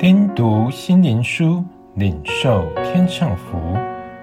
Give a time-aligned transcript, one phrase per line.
[0.00, 1.62] 听读心灵书，
[1.94, 3.58] 领受天上福。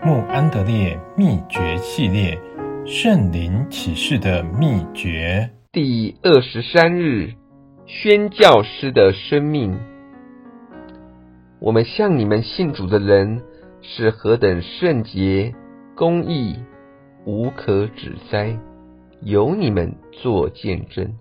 [0.04, 2.36] 穆安德烈秘诀系列：
[2.84, 5.52] 圣灵启示的秘诀。
[5.72, 7.36] 第二十三日，
[7.86, 9.78] 宣教师的生命。
[11.60, 13.44] 我们向你们信主的人
[13.84, 15.54] 是何等圣洁、
[15.96, 16.56] 公义，
[17.24, 18.58] 无可指摘。
[19.22, 21.14] 有你们做见证，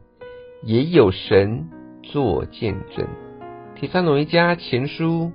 [0.62, 1.68] 也有神
[2.02, 3.06] 做见证。
[3.78, 5.30] 提撒罗尼迦前书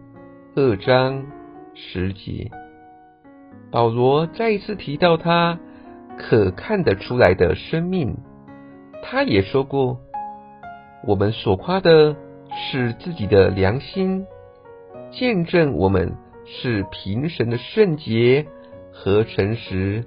[0.55, 1.27] 二章
[1.76, 2.50] 十节，
[3.70, 5.59] 保罗再一次提到他
[6.17, 8.17] 可看得出来的生命。
[9.04, 10.00] 他也说过，
[11.05, 12.16] 我们所夸的
[12.50, 14.26] 是自己的良心，
[15.12, 16.12] 见证我们
[16.44, 18.48] 是凭神的圣洁
[18.92, 20.03] 和诚实，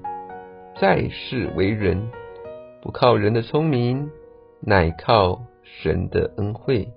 [0.80, 2.10] 在世为人，
[2.82, 4.10] 不靠人的聪明，
[4.60, 6.88] 乃靠神的恩惠。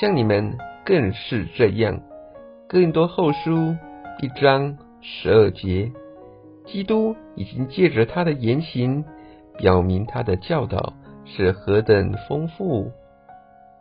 [0.00, 2.00] 像你们更是这样。
[2.68, 3.74] 哥林多后书
[4.20, 5.90] 一章十二节，
[6.66, 9.04] 基督已经借着他的言行，
[9.56, 10.92] 表明他的教导
[11.24, 12.92] 是何等丰富。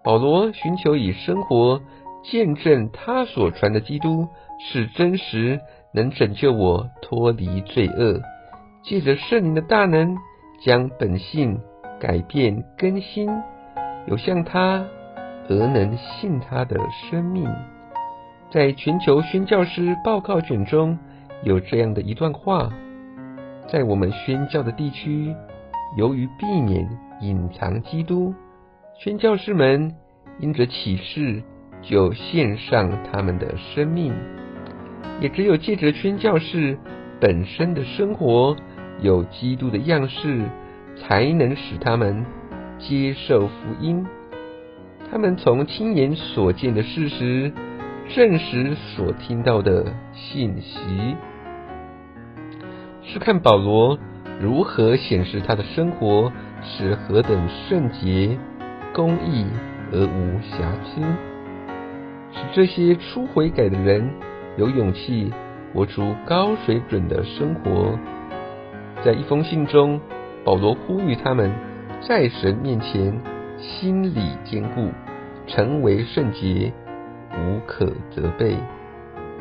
[0.03, 1.81] 保罗寻求以生活
[2.23, 4.27] 见证他所传的基督
[4.59, 5.59] 是真实，
[5.93, 8.21] 能拯救我脱离罪恶，
[8.83, 10.15] 借着圣灵的大能，
[10.65, 11.59] 将本性
[11.99, 13.29] 改变更新，
[14.07, 14.87] 有像他。
[15.49, 17.49] 而能信他的生命，
[18.51, 20.97] 在全球宣教师报告卷中
[21.43, 22.69] 有这样的一段话：
[23.67, 25.33] 在我们宣教的地区，
[25.95, 26.87] 由于避免
[27.21, 28.33] 隐藏基督，
[28.99, 29.95] 宣教师们
[30.39, 31.41] 因着启示
[31.81, 34.13] 就献上他们的生命。
[35.19, 36.77] 也只有借着宣教士
[37.19, 38.55] 本身的生活
[39.01, 40.43] 有基督的样式，
[40.97, 42.25] 才能使他们
[42.77, 44.05] 接受福音。
[45.09, 47.51] 他们从亲眼所见的事实，
[48.09, 51.15] 证实所听到的信息，
[53.03, 53.97] 是看保罗
[54.41, 58.37] 如何显示他的生活是何等圣洁、
[58.93, 59.45] 公义
[59.93, 61.01] 而无瑕疵，
[62.33, 64.09] 使这些初悔改的人
[64.57, 65.31] 有勇气
[65.73, 67.97] 活出高水准的生活。
[69.05, 70.01] 在一封信中，
[70.43, 71.49] 保罗呼吁他们
[72.01, 73.36] 在神面前。
[73.59, 74.91] 心理坚固，
[75.47, 76.71] 成为圣洁，
[77.31, 78.55] 无可责备。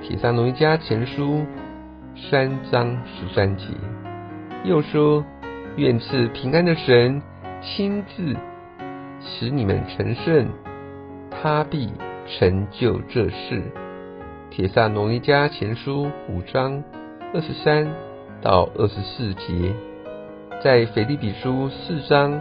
[0.03, 1.44] 帖撒罗尼迦前书
[2.31, 3.66] 三章十三节，
[4.65, 5.25] 又说：
[5.77, 7.21] 愿赐平安的神
[7.60, 8.37] 亲自
[9.21, 10.48] 使你们成圣，
[11.31, 11.93] 他必
[12.27, 13.62] 成就这事。
[14.50, 16.83] 帖撒罗尼迦前书五章
[17.34, 17.87] 二十三
[18.41, 19.75] 到二十四节，
[20.62, 22.41] 在腓立比书四章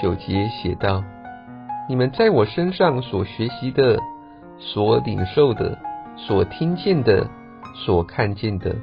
[0.00, 1.02] 九节写道。
[1.88, 4.00] 你们在我身上所学习的、
[4.58, 5.78] 所领受的、
[6.16, 7.28] 所听见的、
[7.84, 8.74] 所看见的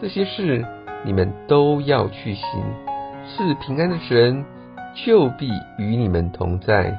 [0.00, 0.64] 这些事，
[1.04, 2.46] 你们都要去行。
[3.28, 4.44] 赐平安的神
[5.04, 6.96] 就必与你们同在。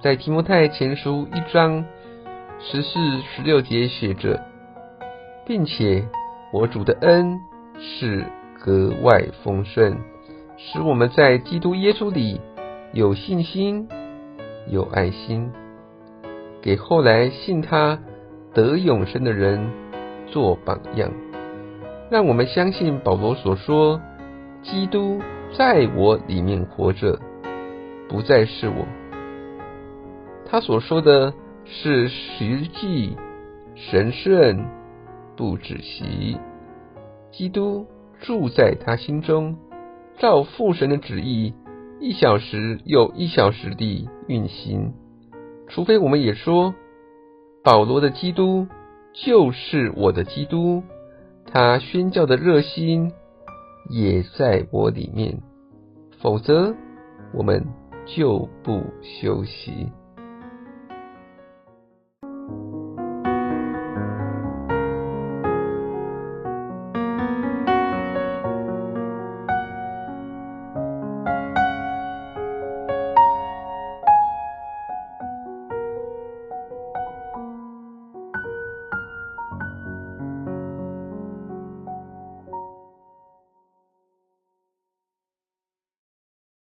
[0.00, 1.84] 在提摩太前书一章
[2.58, 4.40] 十四、十六节写着，
[5.46, 6.04] 并且
[6.52, 7.38] 我主的恩
[7.78, 8.24] 是
[8.58, 9.98] 格外丰盛，
[10.56, 12.40] 使我们在基督耶稣里
[12.92, 13.88] 有信心。
[14.68, 15.50] 有爱心，
[16.62, 17.98] 给后来信他
[18.54, 19.70] 得永生的人
[20.26, 21.10] 做榜样，
[22.10, 24.00] 让我们相信保罗所说
[24.62, 25.20] ：“基督
[25.56, 27.18] 在我里面活着，
[28.08, 28.86] 不再是我。”
[30.46, 31.32] 他所说的
[31.64, 33.16] 是实际、
[33.74, 34.66] 神圣、
[35.36, 36.38] 不止息。
[37.30, 37.86] 基督
[38.20, 39.56] 住在他心中，
[40.18, 41.54] 照父神的旨意。
[42.02, 44.92] 一小时又一小时地运行，
[45.68, 46.74] 除非我们也说
[47.62, 48.66] 保罗的基督
[49.12, 50.82] 就是我的基督，
[51.46, 53.12] 他宣教的热心
[53.88, 55.40] 也在我里面，
[56.18, 56.74] 否则
[57.32, 57.64] 我们
[58.04, 59.86] 就不休息。